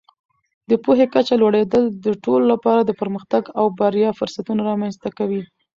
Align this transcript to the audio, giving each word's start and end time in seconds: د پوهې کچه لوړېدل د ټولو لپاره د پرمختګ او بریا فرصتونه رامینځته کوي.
د 0.69 0.71
پوهې 0.83 1.05
کچه 1.13 1.35
لوړېدل 1.41 1.83
د 2.05 2.07
ټولو 2.23 2.45
لپاره 2.53 2.81
د 2.83 2.91
پرمختګ 3.01 3.43
او 3.59 3.65
بریا 3.79 4.09
فرصتونه 4.19 4.61
رامینځته 4.69 5.09
کوي. 5.17 5.41